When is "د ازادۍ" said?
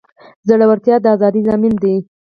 1.01-1.41